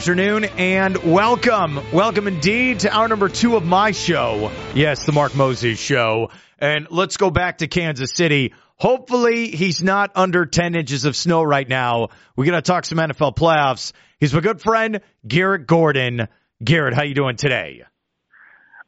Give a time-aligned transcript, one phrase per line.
[0.00, 1.78] afternoon and welcome.
[1.92, 4.50] Welcome indeed to our number two of my show.
[4.74, 6.30] Yes, the Mark Moses show.
[6.58, 8.54] And let's go back to Kansas City.
[8.76, 12.08] Hopefully he's not under 10 inches of snow right now.
[12.34, 13.92] We're going to talk some NFL playoffs.
[14.18, 16.28] He's my good friend, Garrett Gordon.
[16.64, 17.82] Garrett, how you doing today?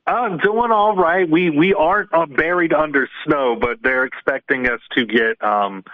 [0.06, 1.30] I'm doing all right.
[1.30, 5.84] We we aren't uh, buried under snow, but they're expecting us to get um,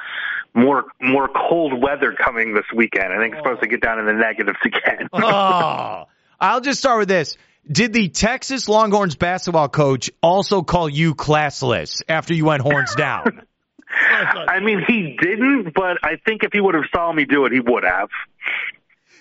[0.55, 3.13] more more cold weather coming this weekend.
[3.13, 3.71] I think it's supposed to oh.
[3.71, 5.09] get down in the negatives again.
[5.13, 6.05] oh,
[6.41, 7.37] I'll just start with this.
[7.71, 13.43] Did the Texas Longhorns basketball coach also call you classless after you went horns down?
[13.91, 17.53] I mean, he didn't, but I think if he would have saw me do it,
[17.53, 18.09] he would have.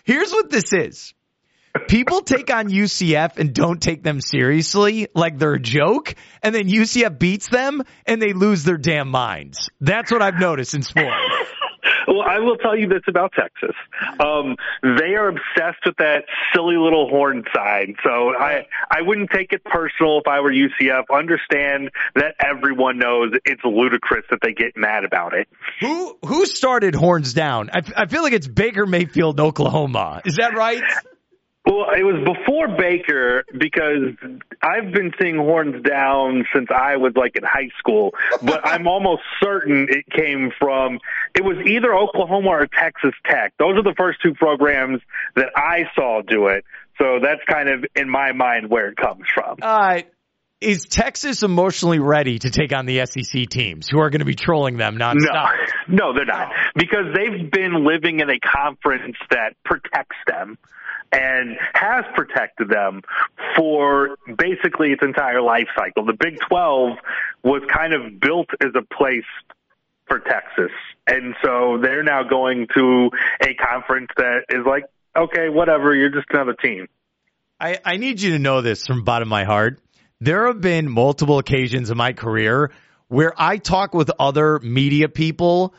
[0.04, 1.14] Here's what this is
[1.80, 6.68] people take on UCF and don't take them seriously, like they're a joke, and then
[6.68, 9.70] UCF beats them and they lose their damn minds.
[9.82, 11.16] That's what I've noticed in sports.
[12.08, 13.76] Well, I will tell you this about Texas.
[14.20, 17.96] Um, they are obsessed with that silly little horn side.
[18.04, 21.04] So I, I wouldn't take it personal if I were UCF.
[21.14, 25.48] Understand that everyone knows it's ludicrous that they get mad about it.
[25.82, 27.70] Who who started horns down?
[27.74, 30.22] I, I feel like it's Baker Mayfield, Oklahoma.
[30.26, 30.84] Is that right?
[31.68, 34.16] Well, it was before Baker because
[34.64, 39.24] I've been seeing horns down since I was like in high school, but I'm almost
[39.44, 41.00] certain it came from
[41.36, 43.54] it was either Oklahoma or Texas Tech.
[43.60, 45.02] Those are the first two programs
[45.36, 46.64] that I saw do it.
[46.98, 49.58] So that's kind of in my mind where it comes from.
[49.62, 50.10] All right.
[50.62, 54.36] Is Texas emotionally ready to take on the SEC teams who are going to be
[54.36, 55.52] trolling them nonstop?
[55.88, 60.58] No, no, they're not because they've been living in a conference that protects them
[61.12, 63.02] and has protected them
[63.56, 66.06] for basically its entire life cycle.
[66.06, 66.98] The Big 12
[67.44, 69.24] was kind of built as a place
[70.08, 70.72] for Texas.
[71.06, 73.10] And so they're now going to
[73.42, 74.86] a conference that is like,
[75.16, 76.88] okay, whatever, you're just another team.
[77.60, 79.80] I, I need you to know this from bottom of my heart.
[80.20, 82.72] There have been multiple occasions in my career
[83.08, 85.74] where I talk with other media people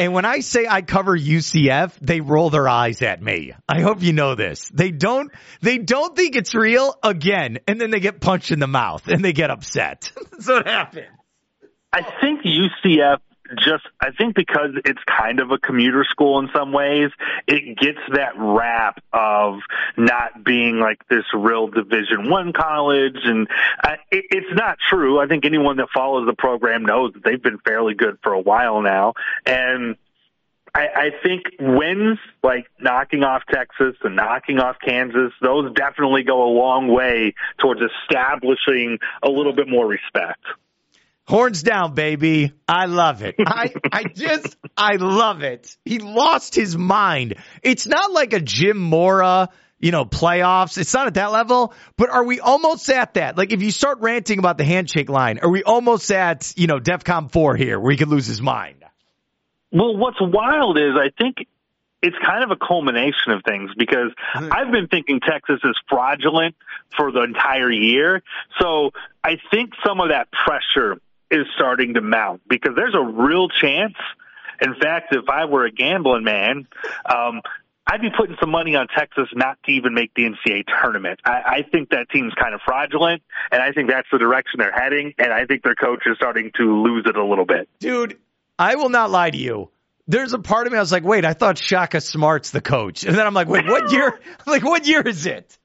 [0.00, 3.52] and when I say I cover UCF, they roll their eyes at me.
[3.68, 4.70] I hope you know this.
[4.70, 5.30] They don't,
[5.60, 7.58] they don't think it's real again.
[7.68, 10.10] And then they get punched in the mouth and they get upset.
[10.32, 11.08] That's what happens.
[11.92, 13.18] I think UCF
[13.58, 17.10] just I think because it's kind of a commuter school in some ways,
[17.46, 19.60] it gets that rap of
[19.96, 23.48] not being like this real Division One college, and
[23.82, 25.18] I, it, it's not true.
[25.18, 28.40] I think anyone that follows the program knows that they've been fairly good for a
[28.40, 29.14] while now,
[29.46, 29.96] and.
[30.72, 36.44] I, I think wins like knocking off Texas and knocking off Kansas, those definitely go
[36.44, 40.44] a long way towards establishing a little bit more respect.
[41.30, 42.52] Horns down, baby.
[42.66, 43.36] I love it.
[43.38, 45.76] I, I just, I love it.
[45.84, 47.36] He lost his mind.
[47.62, 49.48] It's not like a Jim Mora,
[49.78, 50.76] you know, playoffs.
[50.76, 53.38] It's not at that level, but are we almost at that?
[53.38, 56.80] Like if you start ranting about the handshake line, are we almost at, you know,
[56.80, 58.84] DEFCON 4 here where he could lose his mind?
[59.70, 61.46] Well, what's wild is I think
[62.02, 64.48] it's kind of a culmination of things because mm-hmm.
[64.52, 66.56] I've been thinking Texas is fraudulent
[66.96, 68.24] for the entire year.
[68.58, 68.90] So
[69.22, 73.94] I think some of that pressure is starting to mount because there's a real chance.
[74.60, 76.66] In fact, if I were a gambling man,
[77.10, 77.40] um,
[77.86, 81.20] I'd be putting some money on Texas not to even make the NCAA tournament.
[81.24, 84.70] I, I think that team's kind of fraudulent, and I think that's the direction they're
[84.70, 87.68] heading, and I think their coach is starting to lose it a little bit.
[87.80, 88.18] Dude,
[88.58, 89.70] I will not lie to you.
[90.06, 93.04] There's a part of me I was like, wait, I thought Shaka Smart's the coach,
[93.04, 94.20] and then I'm like, wait, what year?
[94.46, 95.58] like, what year is it?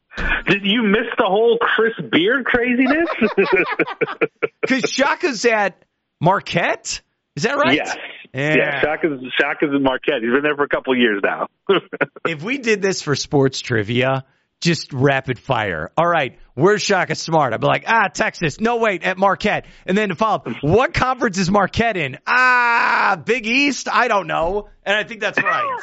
[0.47, 3.07] Did you miss the whole Chris Beard craziness?
[4.61, 5.85] Because Shaka's at
[6.19, 7.01] Marquette.
[7.35, 7.75] Is that right?
[7.75, 7.95] Yes.
[8.33, 8.55] Yeah.
[8.57, 10.21] yeah, Shaka's Shaka's at Marquette.
[10.21, 11.47] He's been there for a couple of years now.
[12.25, 14.25] if we did this for sports trivia,
[14.59, 15.91] just rapid fire.
[15.95, 17.53] All right, where's Shaka Smart?
[17.53, 18.59] I'd be like, ah, Texas.
[18.59, 19.67] No, wait, at Marquette.
[19.85, 22.17] And then to follow up, what conference is Marquette in?
[22.25, 23.87] Ah, Big East?
[23.91, 24.69] I don't know.
[24.83, 25.79] And I think that's right.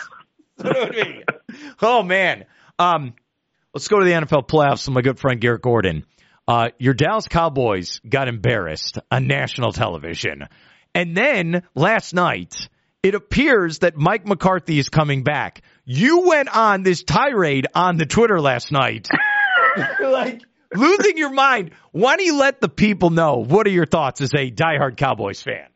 [1.82, 2.46] oh man.
[2.78, 3.14] Um,
[3.74, 6.04] Let's go to the NFL playoffs with my good friend Garrett Gordon.
[6.46, 10.46] Uh, your Dallas Cowboys got embarrassed on national television.
[10.94, 12.68] And then last night,
[13.02, 15.62] it appears that Mike McCarthy is coming back.
[15.86, 19.08] You went on this tirade on the Twitter last night.
[20.00, 20.42] like,
[20.74, 21.70] losing your mind.
[21.92, 23.42] Why don't you let the people know?
[23.42, 25.68] What are your thoughts as a diehard Cowboys fan?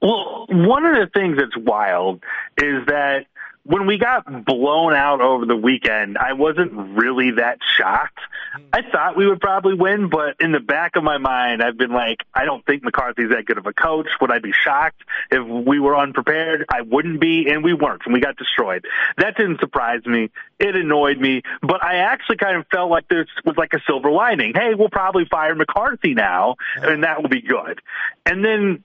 [0.00, 2.22] Well, one of the things that's wild
[2.56, 3.26] is that
[3.68, 8.18] when we got blown out over the weekend, I wasn't really that shocked
[8.56, 8.64] mm.
[8.72, 11.92] I thought we would probably win, but in the back of my mind, I've been
[11.92, 14.06] like, I don't think McCarthy's that good of a coach.
[14.22, 16.64] Would I be shocked if we were unprepared?
[16.70, 18.86] I wouldn't be, and we weren't, and we got destroyed.
[19.18, 20.30] That didn't surprise me.
[20.58, 24.10] It annoyed me, but I actually kind of felt like there was like a silver
[24.10, 24.54] lining.
[24.54, 27.82] Hey, we'll probably fire McCarthy now, and that will be good.
[28.24, 28.82] And then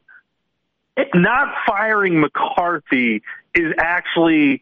[1.16, 3.24] not firing McCarthy
[3.56, 4.62] is actually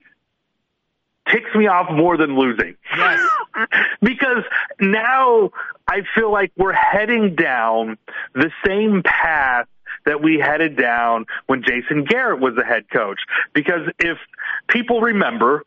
[1.30, 2.76] ticks me off more than losing.
[2.96, 3.20] Yes.
[4.02, 4.44] because
[4.80, 5.52] now
[5.88, 7.98] I feel like we're heading down
[8.34, 9.68] the same path
[10.06, 13.20] that we headed down when Jason Garrett was the head coach.
[13.54, 14.18] Because if
[14.68, 15.64] people remember,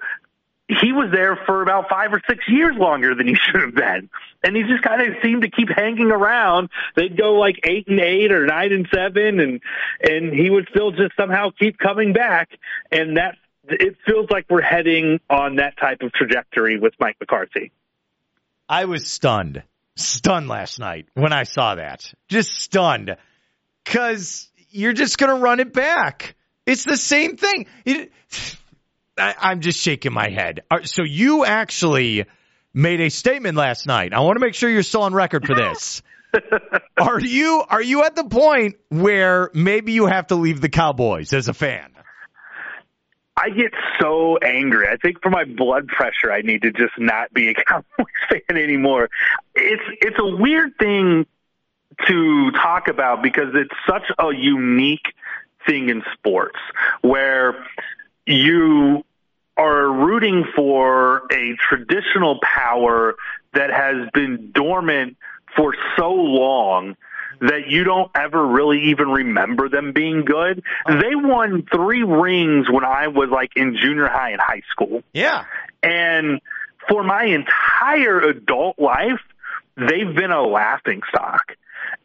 [0.69, 4.09] he was there for about five or six years longer than he should have been.
[4.43, 6.71] And he just kind of seemed to keep hanging around.
[6.97, 9.61] They'd go like eight and eight or nine and seven and,
[10.03, 12.51] and he would still just somehow keep coming back.
[12.91, 13.37] And that,
[13.69, 17.73] it feels like we're heading on that type of trajectory with Mike McCarthy.
[18.69, 19.63] I was stunned,
[19.97, 22.13] stunned last night when I saw that.
[22.29, 23.17] Just stunned.
[23.85, 26.35] Cause you're just going to run it back.
[26.67, 27.67] It's the same thing.
[27.85, 28.13] It,
[29.19, 30.63] I, am just shaking my head.
[30.71, 32.25] Uh, so you actually
[32.73, 34.13] made a statement last night.
[34.13, 36.03] I want to make sure you're still on record for this.
[36.99, 41.33] are you are you at the point where maybe you have to leave the Cowboys
[41.33, 41.95] as a fan?
[43.45, 44.89] I get so angry.
[44.89, 48.57] I think for my blood pressure, I need to just not be a Cowboys fan
[48.57, 49.11] anymore.
[49.55, 51.27] It's it's a weird thing
[52.07, 55.13] to talk about because it's such a unique
[55.67, 56.59] thing in sports
[57.03, 57.67] where
[58.27, 59.05] you
[59.59, 63.15] are rooting for a traditional power
[63.53, 65.19] that has been dormant
[65.55, 66.97] for so long
[67.41, 70.63] that you don't ever really even remember them being good.
[70.87, 71.01] Uh-huh.
[71.01, 75.03] They won three rings when I was like in junior high and high school.
[75.13, 75.45] Yeah.
[75.83, 76.41] And
[76.89, 79.21] for my entire adult life,
[79.77, 81.57] they've been a laughing stock.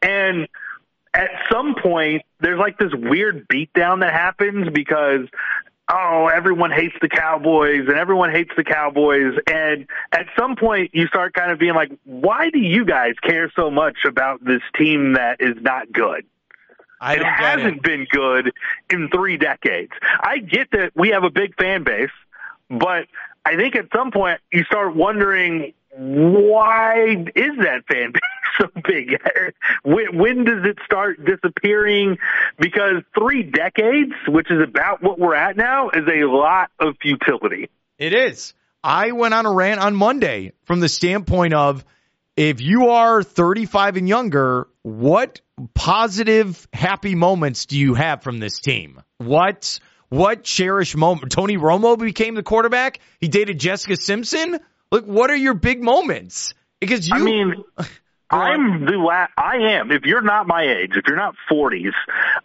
[0.02, 0.48] And
[1.14, 5.28] at some point, there's like this weird beatdown that happens because
[5.90, 9.34] oh, everyone hates the Cowboys and everyone hates the Cowboys.
[9.52, 13.52] And at some point you start kind of being like, why do you guys care
[13.56, 16.26] so much about this team that is not good?
[17.02, 17.84] I it hasn't it.
[17.84, 18.52] been good
[18.90, 19.92] in three decades.
[20.02, 22.10] I get that we have a big fan base,
[22.70, 23.08] but
[23.46, 28.22] I think at some point you start wondering why is that fan base
[28.60, 29.20] so big?
[29.84, 32.18] when, when does it start disappearing?
[32.58, 37.70] Because three decades, which is about what we're at now, is a lot of futility.
[37.98, 38.54] It is.
[38.84, 41.84] I went on a rant on Monday from the standpoint of
[42.38, 45.42] if you are 35 and younger, what
[45.74, 49.02] positive, happy moments do you have from this team?
[49.18, 51.32] What what cherished moment?
[51.32, 53.00] Tony Romo became the quarterback.
[53.20, 54.60] He dated Jessica Simpson.
[54.92, 56.54] Like, what are your big moments?
[56.80, 57.64] Because you, I mean,
[58.30, 59.32] I'm the last.
[59.38, 59.92] I am.
[59.92, 61.94] If you're not my age, if you're not 40s,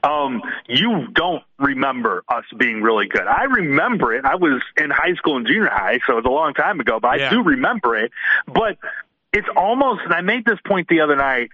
[0.03, 3.27] um, you don't remember us being really good.
[3.27, 4.25] I remember it.
[4.25, 7.19] I was in high school and junior high, so it's a long time ago, but
[7.19, 7.27] yeah.
[7.27, 8.13] I do remember it.
[8.47, 8.79] But
[9.33, 11.51] it's almost, and I made this point the other night,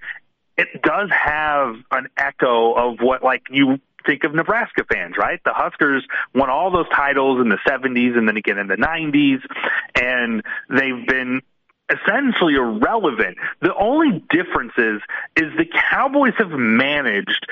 [0.57, 5.41] it does have an echo of what like you think of Nebraska fans, right?
[5.45, 9.41] The Huskers won all those titles in the 70s and then again in the 90s,
[9.95, 11.43] and they've been
[11.91, 13.39] essentially irrelevant.
[13.61, 15.01] The only difference is,
[15.37, 17.47] is the Cowboys have managed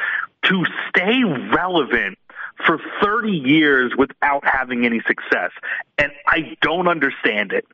[0.45, 2.19] to stay relevant
[2.67, 5.51] for 30 years without having any success.
[5.97, 7.67] And I don't understand it.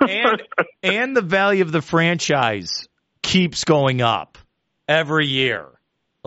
[0.00, 0.42] and,
[0.82, 2.88] and the value of the franchise
[3.22, 4.38] keeps going up
[4.86, 5.66] every year.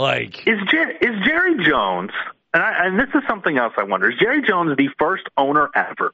[0.01, 2.11] Like is Jer- is Jerry Jones
[2.53, 4.11] and, I, and this is something else I wonder.
[4.11, 6.13] Is Jerry Jones the first owner ever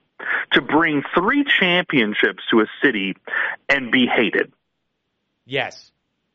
[0.51, 3.15] to bring three championships to a city
[3.69, 4.51] and be hated?
[5.45, 5.91] Yes.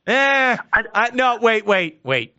[0.06, 2.34] Eh, I, I, no, wait, wait, wait.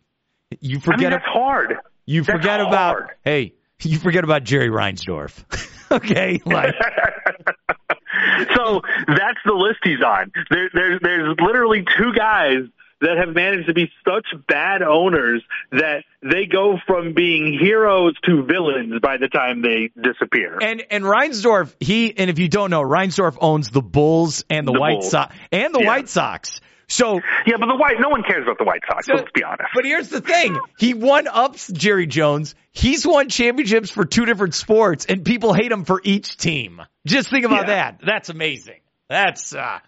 [0.60, 0.98] You forget.
[0.98, 1.76] I mean, that's hard.
[2.06, 2.68] You that's forget hard.
[2.68, 3.10] about.
[3.24, 5.44] Hey, you forget about Jerry Reinsdorf.
[5.92, 6.74] okay, like.
[8.54, 10.32] so that's the list he's on.
[10.50, 12.64] There, there, there's literally two guys
[13.04, 15.42] that have managed to be such bad owners
[15.72, 20.58] that they go from being heroes to villains by the time they disappear.
[20.60, 24.72] And and Reinsdorf, he and if you don't know, Reinsdorf owns the Bulls and the,
[24.72, 25.86] the White Sox and the yeah.
[25.86, 26.60] White Sox.
[26.88, 29.06] So yeah, but the white no one cares about the White Sox.
[29.06, 29.68] So, let's be honest.
[29.74, 32.54] But here's the thing: he won ups Jerry Jones.
[32.72, 36.82] He's won championships for two different sports, and people hate him for each team.
[37.06, 37.92] Just think about yeah.
[37.92, 38.00] that.
[38.04, 38.80] That's amazing.
[39.08, 39.78] That's uh,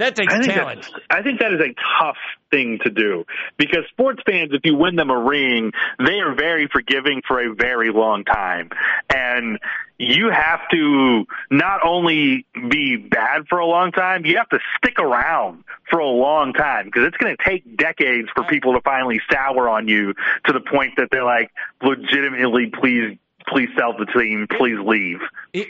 [0.00, 0.90] That takes I think talent.
[1.10, 2.16] I think that is a tough
[2.50, 3.26] thing to do
[3.58, 7.54] because sports fans, if you win them a ring, they are very forgiving for a
[7.54, 8.70] very long time.
[9.14, 9.58] And
[9.98, 14.98] you have to not only be bad for a long time, you have to stick
[14.98, 19.20] around for a long time because it's going to take decades for people to finally
[19.30, 20.14] sour on you
[20.46, 21.50] to the point that they're like,
[21.82, 25.18] legitimately, please, please sell the team, please leave.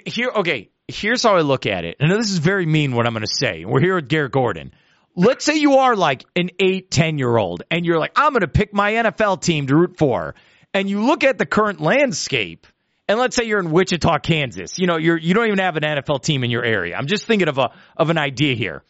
[0.07, 1.97] Here, okay, here's how I look at it.
[2.01, 3.65] And this is very mean what I'm going to say.
[3.65, 4.73] We're here with Garrett Gordon.
[5.17, 8.43] Let's say you are like an eight, 10 year old and you're like, I'm going
[8.43, 10.35] to pick my NFL team to root for.
[10.73, 12.67] And you look at the current landscape
[13.09, 14.79] and let's say you're in Wichita, Kansas.
[14.79, 16.95] You know, you're, you don't even have an NFL team in your area.
[16.97, 18.85] I'm just thinking of a, of an idea here.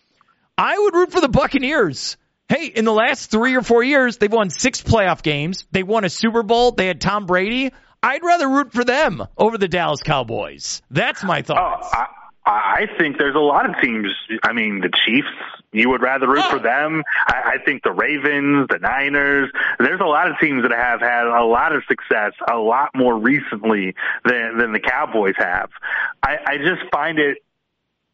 [0.59, 2.19] I would root for the Buccaneers.
[2.47, 5.64] Hey, in the last three or four years, they've won six playoff games.
[5.73, 6.73] They won a Super Bowl.
[6.73, 7.73] They had Tom Brady.
[8.02, 10.83] I'd rather root for them over the Dallas Cowboys.
[10.90, 11.88] That's my Oh, thoughts.
[11.92, 12.07] I,
[12.47, 14.09] I think there's a lot of teams.
[14.42, 15.28] I mean, the Chiefs.
[15.73, 16.50] You would rather root Oh.
[16.50, 17.04] for them.
[17.28, 19.52] I, I think the Ravens, the Niners.
[19.78, 23.16] There's a lot of teams that have had a lot of success, a lot more
[23.16, 25.71] recently than than the Cowboys have.
[26.23, 27.38] I, I just find it.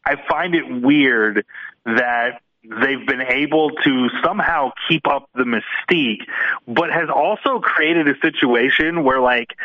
[0.05, 1.45] I find it weird
[1.85, 6.21] that they've been able to somehow keep up the mystique,
[6.67, 9.55] but has also created a situation where like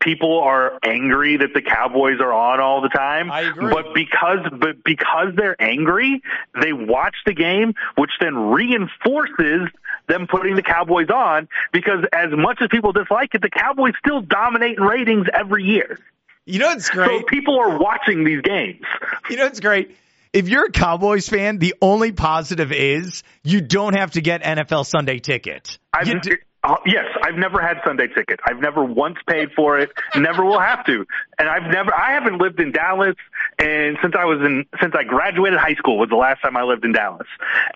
[0.00, 3.30] people are angry that the Cowboys are on all the time.
[3.30, 3.72] I agree.
[3.72, 6.22] But because but because they're angry,
[6.60, 9.68] they watch the game, which then reinforces
[10.08, 14.20] them putting the Cowboys on because as much as people dislike it, the Cowboys still
[14.20, 15.98] dominate in ratings every year.
[16.44, 17.20] You know what's great?
[17.20, 18.84] So people are watching these games.
[19.30, 19.96] You know what's great?
[20.32, 24.86] If you're a Cowboys fan, the only positive is you don't have to get NFL
[24.86, 25.78] Sunday ticket.
[25.92, 28.38] I've, You uh, yes, I've never had Sunday ticket.
[28.46, 29.90] I've never once paid for it.
[30.14, 31.04] Never will have to.
[31.38, 31.92] And I've never.
[31.94, 33.16] I haven't lived in Dallas,
[33.58, 36.62] and since I was in, since I graduated high school was the last time I
[36.62, 37.26] lived in Dallas,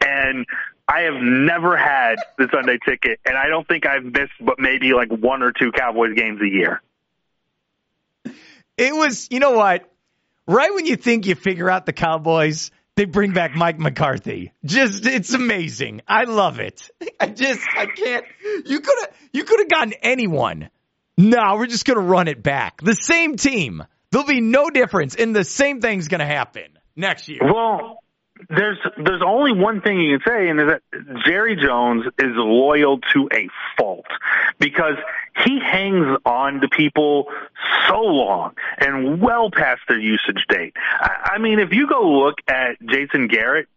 [0.04, 0.46] and
[0.86, 4.92] I have never had the Sunday ticket, and I don't think I've missed, but maybe
[4.92, 6.80] like one or two Cowboys games a year.
[8.78, 9.90] it was, you know what?
[10.46, 14.52] Right when you think you figure out the Cowboys, they bring back Mike McCarthy.
[14.64, 16.02] Just, it's amazing.
[16.06, 16.90] I love it.
[17.20, 18.24] I just, I can't.
[18.64, 20.70] You could have, you could have gotten anyone.
[21.18, 22.80] No, we're just going to run it back.
[22.82, 23.84] The same team.
[24.10, 27.40] There'll be no difference, and the same thing's going to happen next year.
[27.42, 27.98] Well,
[28.48, 30.82] there's there's only one thing you can say, and is that
[31.24, 34.06] Jerry Jones is loyal to a fault
[34.58, 34.96] because
[35.44, 37.26] he hangs on to people
[37.88, 40.74] so long and well past their usage date.
[40.76, 43.68] I, I mean, if you go look at Jason Garrett,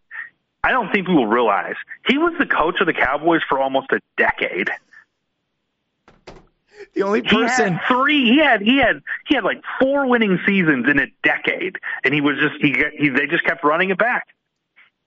[0.63, 1.75] I don't think people realize
[2.08, 4.70] he was the coach of the Cowboys for almost a decade.
[6.94, 7.74] The only He person.
[7.74, 8.25] had three.
[8.25, 12.22] He had he had he had like four winning seasons in a decade, and he
[12.22, 14.28] was just he, he they just kept running it back.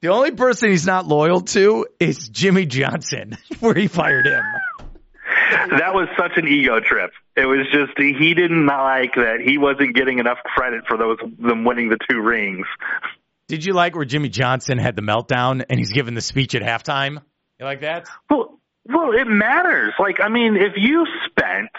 [0.02, 4.42] The only person he's not loyal to is Jimmy Johnson, where he fired him.
[5.78, 7.12] that was such an ego trip.
[7.36, 11.64] It was just he didn't like that he wasn't getting enough credit for those them
[11.64, 12.66] winning the two rings.
[13.46, 16.62] Did you like where Jimmy Johnson had the meltdown and he's giving the speech at
[16.62, 17.22] halftime?
[17.60, 18.08] You like that?
[18.28, 19.94] Well, well, it matters.
[20.00, 21.70] Like, I mean, if you spent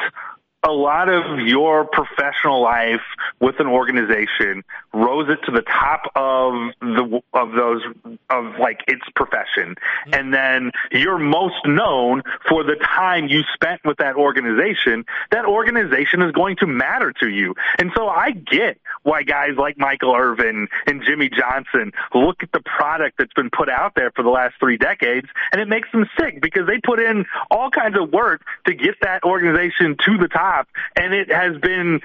[0.64, 3.02] a lot of your professional life
[3.40, 7.82] with an organization, rose it to the top of the of those
[8.30, 10.14] of like its profession, mm-hmm.
[10.14, 15.06] and then you're most known for the time you spent with that organization.
[15.32, 19.78] That organization is going to matter to you, and so I get why guys like
[19.78, 24.24] Michael Irvin and Jimmy Johnson look at the product that's been put out there for
[24.24, 27.98] the last three decades, and it makes them sick because they put in all kinds
[27.98, 30.53] of work to get that organization to the top,
[30.96, 32.02] and it has been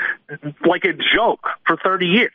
[0.66, 2.32] like a joke for 30 years.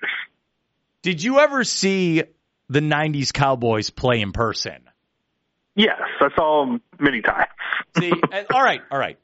[1.02, 2.24] Did you ever see
[2.70, 4.90] the 90s Cowboys play in person?
[5.76, 7.48] Yes, I saw them many times.
[8.00, 9.18] See, uh, all right, all right.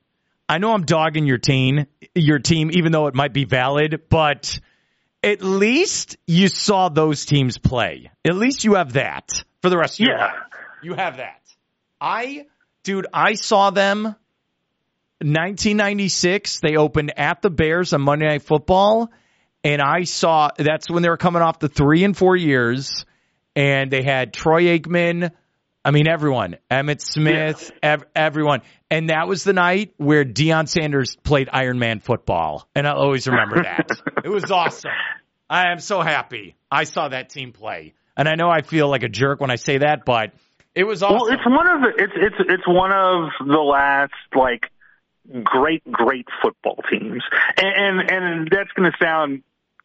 [0.48, 4.60] I know I'm dogging your team, your team, even though it might be valid, but
[5.24, 8.10] at least you saw those teams play.
[8.26, 10.26] At least you have that for the rest of your Yeah.
[10.26, 10.36] life.
[10.82, 11.42] You have that.
[12.02, 12.48] I,
[12.84, 14.16] dude, I saw them
[15.22, 16.60] 1996.
[16.60, 19.12] They opened at the Bears on Monday Night Football,
[19.64, 23.06] and I saw that's when they were coming off the three and four years,
[23.56, 25.32] and they had Troy Aikman.
[25.84, 28.62] I mean, everyone, Emmitt Smith, ev- everyone.
[28.92, 32.68] And that was the night where Deion Sanders played Iron Man football.
[32.76, 33.90] And I'll always remember that.
[34.24, 34.92] it was awesome.
[35.50, 37.94] I am so happy I saw that team play.
[38.18, 40.34] And I know I feel like a jerk when I say that, but
[40.76, 41.20] it was awesome.
[41.22, 44.70] Well, it's one of the it's it's it's one of the last like
[45.44, 47.24] great great football teams,
[47.58, 49.44] and and, and that's going to sound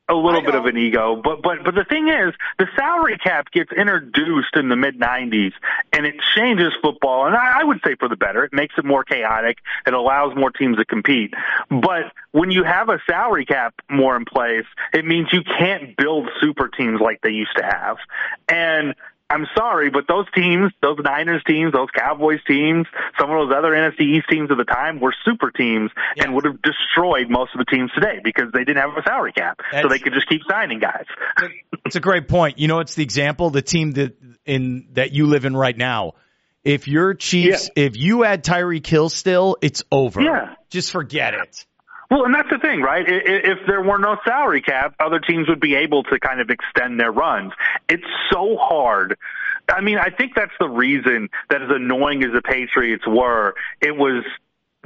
[0.08, 3.50] a little bit of an ego, but but but the thing is, the salary cap
[3.50, 5.52] gets introduced in the mid '90s,
[5.92, 8.44] and it changes football, and I, I would say for the better.
[8.44, 9.58] It makes it more chaotic.
[9.86, 11.32] It allows more teams to compete.
[11.70, 16.28] But when you have a salary cap more in place, it means you can't build
[16.40, 17.96] super teams like they used to have,
[18.48, 18.94] and
[19.30, 22.86] I'm sorry, but those teams, those Niners teams, those Cowboys teams,
[23.18, 26.24] some of those other NFC East teams of the time were super teams yeah.
[26.24, 29.32] and would have destroyed most of the teams today because they didn't have a salary
[29.32, 29.60] cap.
[29.72, 31.06] That's, so they could just keep signing guys.
[31.86, 32.58] It's a great point.
[32.58, 36.12] You know, it's the example, the team that in that you live in right now.
[36.62, 37.84] If your Chiefs, yeah.
[37.84, 40.22] if you add Tyreek Hill still, it's over.
[40.22, 40.54] Yeah.
[40.70, 41.66] Just forget it.
[42.14, 43.04] Well, and that's the thing, right?
[43.08, 47.00] If there were no salary cap, other teams would be able to kind of extend
[47.00, 47.52] their runs.
[47.88, 49.18] It's so hard.
[49.68, 53.96] I mean, I think that's the reason that as annoying as the Patriots were, it
[53.96, 54.22] was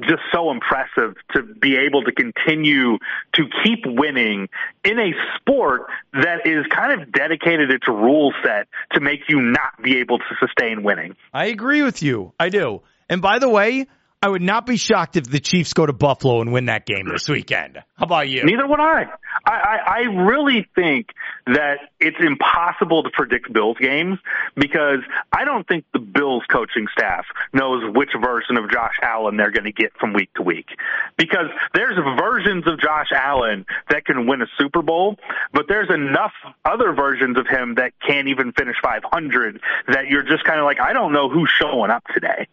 [0.01, 2.97] just so impressive to be able to continue
[3.35, 4.49] to keep winning
[4.83, 5.83] in a sport
[6.15, 10.25] that is kind of dedicated its rule set to make you not be able to
[10.41, 11.15] sustain winning.
[11.35, 12.33] I agree with you.
[12.41, 12.81] I do.
[13.11, 13.87] And by the way,
[14.21, 17.07] I would not be shocked if the Chiefs go to Buffalo and win that game
[17.09, 17.79] this weekend.
[17.97, 18.43] How about you?
[18.43, 19.05] Neither would I.
[19.47, 21.11] I, I, I really think
[21.47, 24.19] that it's impossible to predict Bills games
[24.57, 24.99] because
[25.33, 29.65] I don't think the Bills coaching staff knows which version of Josh Allen they're going
[29.65, 30.67] to get from week to week.
[31.17, 35.17] Because there's versions of Josh Allen that can win a Super Bowl,
[35.53, 36.33] but there's enough
[36.65, 40.81] other versions of him that can't even finish 500 that you're just kind of like,
[40.81, 42.49] I don't know who's showing up today.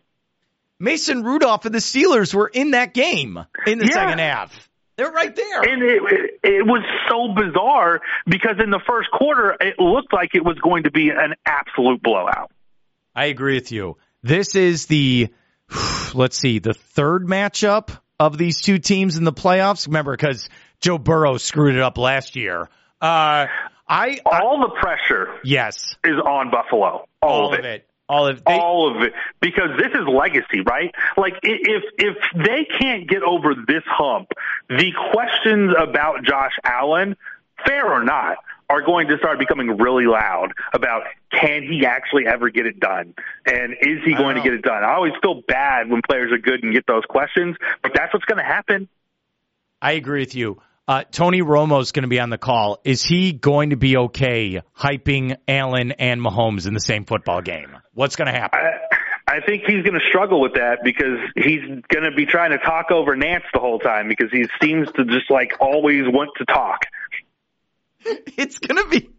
[0.79, 3.93] Mason Rudolph and the Steelers were in that game in the yeah.
[3.93, 4.69] second half.
[4.97, 5.61] They're right there.
[5.61, 10.35] And it, it, it was so bizarre because in the first quarter, it looked like
[10.35, 12.51] it was going to be an absolute blowout.
[13.13, 13.97] I agree with you.
[14.23, 15.29] This is the,
[16.13, 19.87] let's see, the third matchup of these two teams in the playoffs.
[19.87, 22.69] Remember, because Joe Burrow screwed it up last year.
[23.01, 23.47] Uh,
[23.87, 27.05] I all I, the pressure, yes, is on Buffalo.
[27.21, 27.65] All, all of, it.
[27.65, 27.89] it.
[28.07, 30.93] All of they, all of it because this is legacy, right?
[31.17, 34.27] Like if if they can't get over this hump,
[34.69, 37.15] the questions about Josh Allen,
[37.65, 38.37] fair or not,
[38.69, 43.13] are going to start becoming really loud about can he actually ever get it done
[43.45, 44.83] and is he going to get it done?
[44.83, 48.25] I always feel bad when players are good and get those questions, but that's what's
[48.25, 48.87] going to happen.
[49.81, 50.61] I agree with you.
[50.87, 52.79] Uh, Tony Romo's going to be on the call.
[52.83, 57.75] Is he going to be okay hyping Allen and Mahomes in the same football game?
[57.93, 58.59] What's going to happen?
[58.61, 62.51] I, I think he's going to struggle with that because he's going to be trying
[62.51, 66.31] to talk over Nantz the whole time because he seems to just like always want
[66.37, 66.81] to talk.
[68.37, 69.09] It's going to be.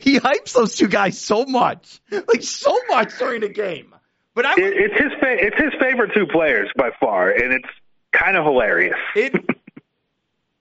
[0.00, 3.94] He hypes those two guys so much, like so much during the game.
[4.34, 7.68] But I, it, it's his fa- it's his favorite two players by far, and it's
[8.12, 8.96] kind of hilarious.
[9.14, 9.34] It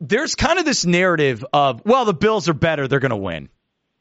[0.08, 3.50] there's kind of this narrative of, well, the Bills are better, they're going to win.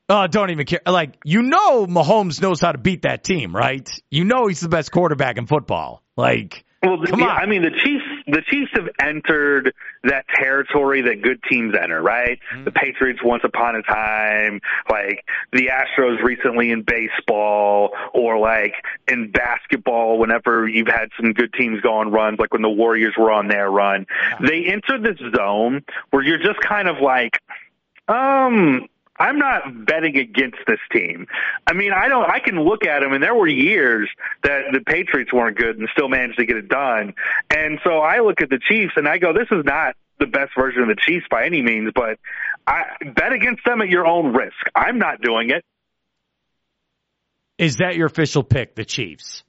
[0.08, 0.80] Oh, don't even care.
[0.84, 3.88] Like, you know, Mahomes knows how to beat that team, right?
[4.10, 6.02] You know, he's the best quarterback in football.
[6.16, 7.30] Like, well, come on.
[7.30, 12.38] I mean, the Chiefs, the Chiefs have entered that territory that good teams enter, right?
[12.52, 12.64] Mm-hmm.
[12.64, 18.74] The Patriots once upon a time, like the Astros recently in baseball, or like
[19.06, 23.14] in basketball, whenever you've had some good teams go on runs, like when the Warriors
[23.18, 24.06] were on their run.
[24.08, 24.48] Yeah.
[24.48, 27.38] They enter this zone where you're just kind of like,
[28.08, 31.26] um, I'm not betting against this team.
[31.66, 32.28] I mean, I don't.
[32.28, 34.08] I can look at them, and there were years
[34.42, 37.14] that the Patriots weren't good and still managed to get it done.
[37.50, 40.52] And so I look at the Chiefs and I go, this is not the best
[40.58, 42.18] version of the Chiefs by any means, but
[42.66, 44.56] I bet against them at your own risk.
[44.74, 45.64] I'm not doing it.
[47.58, 49.44] Is that your official pick, the Chiefs?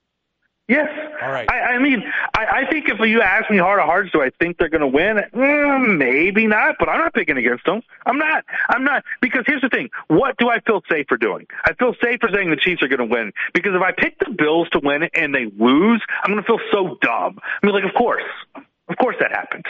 [0.68, 0.88] Yes.
[1.24, 1.50] All right.
[1.50, 2.04] I, I mean,
[2.36, 4.82] I, I think if you ask me heart of hearts, do I think they're going
[4.82, 5.22] to win?
[5.34, 7.82] Mm, maybe not, but I'm not picking against them.
[8.06, 8.44] I'm not.
[8.68, 11.48] I'm not because here's the thing: what do I feel safe for doing?
[11.64, 14.20] I feel safe for saying the Chiefs are going to win because if I pick
[14.20, 17.40] the Bills to win and they lose, I'm going to feel so dumb.
[17.42, 18.24] I mean, like, of course,
[18.56, 19.64] of course that happens.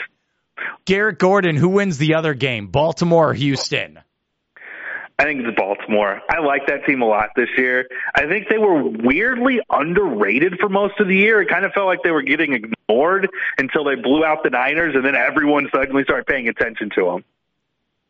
[0.84, 4.00] Garrett Gordon, who wins the other game, Baltimore or Houston?
[5.18, 6.20] I think it's Baltimore.
[6.28, 7.86] I like that team a lot this year.
[8.16, 11.40] I think they were weirdly underrated for most of the year.
[11.40, 14.96] It kind of felt like they were getting ignored until they blew out the Niners,
[14.96, 17.24] and then everyone suddenly started paying attention to them.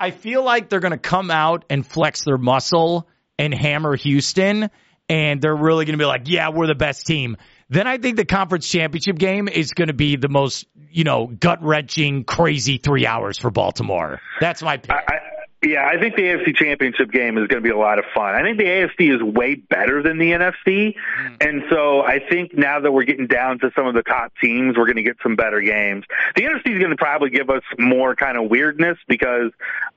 [0.01, 3.07] I feel like they're going to come out and flex their muscle
[3.39, 4.71] and hammer Houston,
[5.09, 7.37] and they're really going to be like, yeah, we're the best team.
[7.69, 11.27] Then I think the conference championship game is going to be the most, you know,
[11.27, 14.21] gut wrenching, crazy three hours for Baltimore.
[14.41, 14.91] That's my pick.
[14.91, 15.19] I,
[15.65, 18.35] Yeah, I think the AFC Championship game is going to be a lot of fun.
[18.35, 20.95] I think the AFC is way better than the NFC.
[20.95, 21.37] Mm.
[21.41, 24.77] And so I think now that we're getting down to some of the top teams,
[24.77, 26.05] we're going to get some better games.
[26.37, 29.53] The NFC is going to probably give us more kind of weirdness because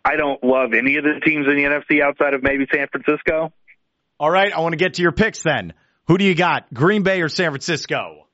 [0.06, 3.52] I don't love any of the teams in the NFC outside of maybe San Francisco.
[4.20, 5.74] All right, I want to get to your picks then.
[6.08, 8.27] Who do you got, Green Bay or San Francisco?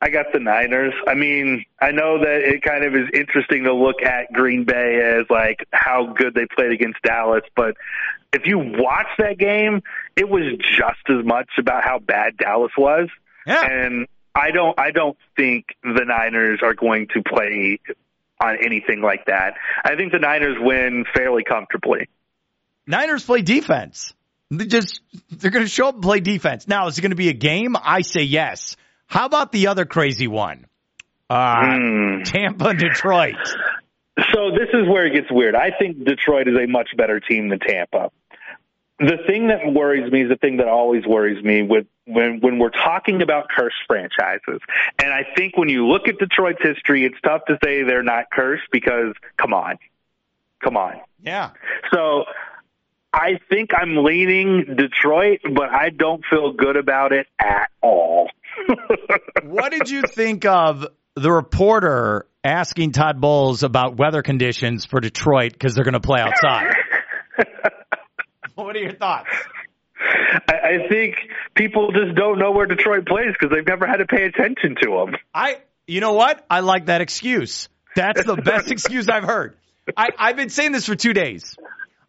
[0.00, 0.94] I got the Niners.
[1.06, 5.18] I mean, I know that it kind of is interesting to look at Green Bay
[5.18, 7.74] as like how good they played against Dallas, but
[8.32, 9.82] if you watch that game,
[10.14, 13.08] it was just as much about how bad Dallas was.
[13.46, 13.64] Yeah.
[13.64, 17.80] And I don't I don't think the Niners are going to play
[18.40, 19.54] on anything like that.
[19.84, 22.08] I think the Niners win fairly comfortably.
[22.86, 24.14] Niners play defense.
[24.50, 26.68] They just they're going to show up and play defense.
[26.68, 27.76] Now, is it going to be a game?
[27.76, 28.76] I say yes.
[29.08, 30.66] How about the other crazy one?
[31.28, 32.24] Uh, mm.
[32.24, 33.36] Tampa, Detroit.
[34.32, 35.54] So this is where it gets weird.
[35.54, 38.10] I think Detroit is a much better team than Tampa.
[38.98, 42.58] The thing that worries me is the thing that always worries me with when when
[42.58, 44.60] we're talking about cursed franchises.
[44.98, 48.24] And I think when you look at Detroit's history, it's tough to say they're not
[48.32, 49.78] cursed because come on.
[50.60, 51.00] Come on.
[51.22, 51.50] Yeah.
[51.92, 52.24] So
[53.12, 58.28] I think I'm leaning Detroit, but I don't feel good about it at all.
[59.44, 65.52] What did you think of the reporter asking Todd Bowles about weather conditions for Detroit
[65.52, 66.74] because they're going to play outside?
[68.54, 69.30] what are your thoughts?
[70.48, 71.16] I, I think
[71.54, 74.90] people just don't know where Detroit plays because they've never had to pay attention to
[74.90, 75.16] them.
[75.34, 76.44] I, you know what?
[76.48, 77.68] I like that excuse.
[77.96, 79.56] That's the best excuse I've heard.
[79.96, 81.56] I, I've been saying this for two days.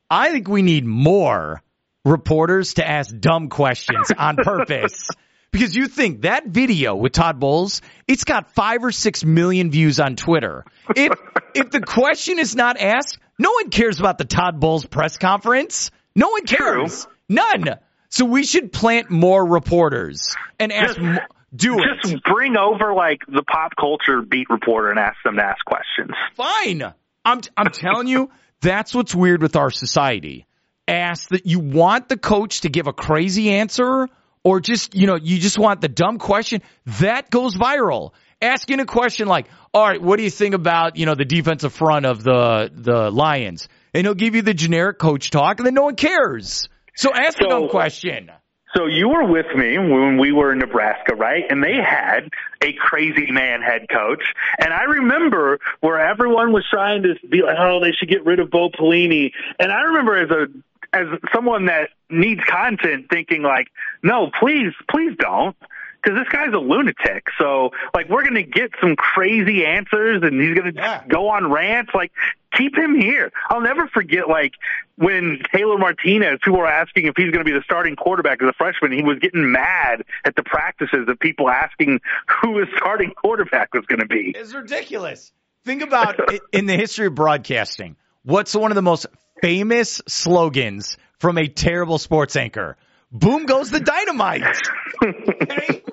[0.09, 1.61] I think we need more
[2.05, 5.09] reporters to ask dumb questions on purpose.
[5.51, 9.99] Because you think that video with Todd Bowles, it's got five or six million views
[9.99, 10.65] on Twitter.
[10.95, 11.13] If
[11.55, 15.91] if the question is not asked, no one cares about the Todd Bowles press conference.
[16.15, 17.03] No one cares.
[17.05, 17.13] True.
[17.29, 17.79] None.
[18.09, 20.95] So we should plant more reporters and ask.
[20.95, 22.01] Just, more, do it.
[22.03, 26.11] Just bring over like the pop culture beat reporter and ask them to ask questions.
[26.35, 26.93] Fine.
[27.25, 28.29] I'm I'm telling you,
[28.61, 30.45] that's what's weird with our society.
[30.87, 34.09] Ask that you want the coach to give a crazy answer
[34.43, 36.61] or just, you know, you just want the dumb question,
[36.99, 38.11] that goes viral.
[38.41, 41.73] Asking a question like, all right, what do you think about, you know, the defensive
[41.73, 43.67] front of the, the Lions?
[43.93, 46.69] And he'll give you the generic coach talk and then no one cares.
[46.95, 48.31] So ask so, a dumb question.
[48.75, 51.43] So you were with me when we were in Nebraska, right?
[51.49, 52.29] And they had
[52.61, 54.23] a crazy man head coach.
[54.59, 58.39] And I remember where everyone was trying to be like, oh, they should get rid
[58.39, 59.31] of Bo Pelini.
[59.57, 60.45] And I remember as a
[60.91, 63.67] as someone that needs content thinking like,
[64.03, 65.55] no, please, please don't.
[66.01, 67.27] Cause this guy's a lunatic.
[67.37, 71.03] So like we're going to get some crazy answers and he's going to yeah.
[71.05, 71.91] go on rants.
[71.93, 72.13] Like
[72.55, 73.33] keep him here.
[73.49, 74.53] I'll never forget like
[74.95, 78.47] when Taylor Martinez, people were asking if he's going to be the starting quarterback as
[78.47, 78.93] a freshman.
[78.93, 81.99] He was getting mad at the practices of people asking
[82.41, 84.33] who his starting quarterback was going to be.
[84.35, 85.33] It's ridiculous.
[85.65, 86.17] Think about
[86.53, 87.97] in the history of broadcasting.
[88.23, 89.05] What's one of the most
[89.41, 92.77] famous slogans from a terrible sports anchor.
[93.11, 94.43] Boom goes the dynamite.
[95.03, 95.83] okay?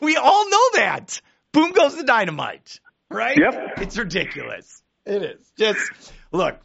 [0.00, 1.20] We all know that.
[1.52, 2.80] Boom goes the dynamite.
[3.10, 3.36] Right?
[3.36, 3.78] Yep.
[3.78, 4.82] It's ridiculous.
[5.04, 5.52] It is.
[5.58, 6.58] Just look,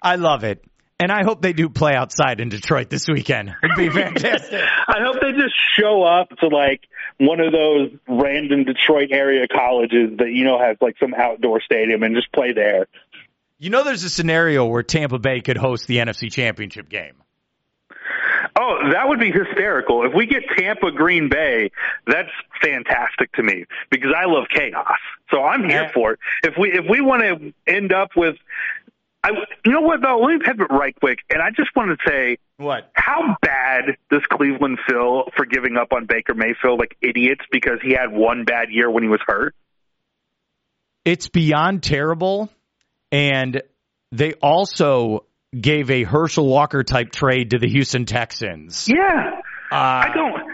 [0.00, 0.64] I love it.
[0.98, 3.54] And I hope they do play outside in Detroit this weekend.
[3.62, 4.62] It'd be fantastic.
[4.88, 6.80] I hope they just show up to like
[7.18, 12.02] one of those random Detroit area colleges that you know has like some outdoor stadium
[12.02, 12.86] and just play there.
[13.58, 17.14] You know, there's a scenario where Tampa Bay could host the NFC Championship game.
[18.58, 20.04] Oh, that would be hysterical.
[20.04, 21.70] If we get Tampa Green Bay,
[22.06, 22.30] that's
[22.62, 24.98] fantastic to me because I love chaos.
[25.30, 26.18] So I'm here for it.
[26.42, 28.36] If we if we want to end up with
[29.26, 29.30] I,
[29.64, 30.20] you know what though?
[30.20, 32.90] Let me pivot right quick, and I just want to say, what?
[32.94, 37.92] How bad does Cleveland feel for giving up on Baker Mayfield like idiots because he
[37.92, 39.54] had one bad year when he was hurt?
[41.04, 42.50] It's beyond terrible.
[43.12, 43.62] And
[44.12, 45.26] they also
[45.58, 48.88] gave a Herschel Walker type trade to the Houston Texans.
[48.88, 49.40] Yeah.
[49.70, 50.52] Uh, I don't.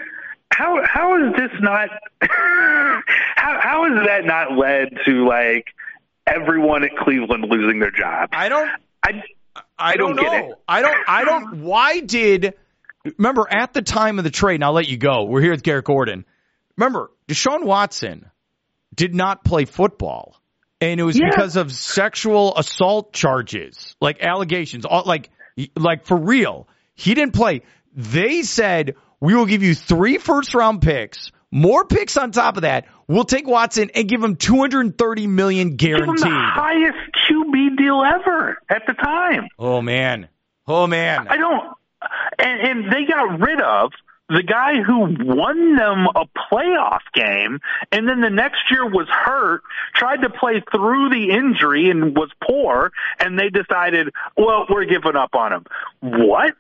[0.53, 1.88] How how is this not?
[2.23, 5.67] how how is that not led to like
[6.27, 8.31] everyone at Cleveland losing their job?
[8.33, 8.71] I don't.
[9.03, 9.23] I
[9.79, 10.55] I, don't, don't know.
[10.69, 10.97] I don't.
[11.09, 11.62] I don't.
[11.62, 12.55] Why did?
[13.19, 15.25] Remember at the time of the trade, and I'll let you go.
[15.25, 16.25] We're here with Garrett Gordon.
[16.77, 18.31] Remember, Deshaun Watson
[18.95, 20.41] did not play football
[20.83, 21.31] and it was yeah.
[21.31, 25.31] because of sexual assault charges, like allegations, all, like
[25.77, 26.66] like for real.
[26.95, 27.62] He didn't play.
[27.95, 32.62] They said we will give you three first round picks, more picks on top of
[32.62, 32.87] that.
[33.07, 36.16] We'll take Watson and give him 230 million guaranteed.
[36.16, 36.99] Give him the highest
[37.31, 39.49] QB deal ever at the time.
[39.59, 40.29] Oh man.
[40.66, 41.29] Oh man.
[41.29, 41.75] I don't.
[42.38, 43.92] And, and they got rid of
[44.29, 47.59] the guy who won them a playoff game
[47.91, 49.63] and then the next year was hurt,
[49.95, 55.17] tried to play through the injury and was poor, and they decided, well, we're giving
[55.17, 55.65] up on him.
[56.01, 56.55] What?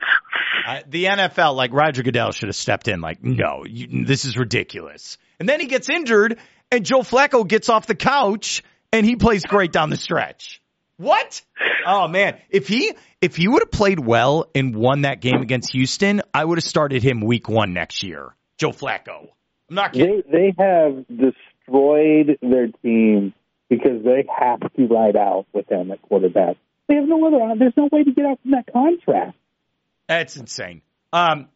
[0.66, 3.00] Uh, the NFL, like Roger Goodell, should have stepped in.
[3.00, 5.18] Like, no, you, this is ridiculous.
[5.38, 6.38] And then he gets injured,
[6.70, 10.61] and Joe Flacco gets off the couch, and he plays great down the stretch.
[10.96, 11.42] What?
[11.86, 15.72] Oh man, if he if he would have played well and won that game against
[15.72, 18.34] Houston, I would have started him week one next year.
[18.58, 19.28] Joe Flacco.
[19.68, 20.22] I'm not kidding.
[20.30, 23.34] They they have destroyed their team
[23.68, 26.56] because they have to ride out with him at quarterback.
[26.88, 27.58] They have no other.
[27.58, 29.36] There's no way to get out from that contract.
[30.08, 30.82] That's insane.
[31.12, 31.48] Um,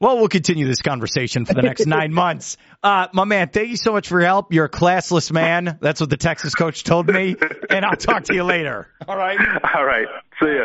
[0.00, 2.56] well, we'll continue this conversation for the next nine months.
[2.82, 4.52] Uh, my man, thank you so much for your help.
[4.52, 5.78] You're a classless man.
[5.80, 7.34] That's what the Texas coach told me.
[7.70, 8.88] And I'll talk to you later.
[9.08, 9.38] All right.
[9.74, 10.06] All right.
[10.40, 10.52] See ya.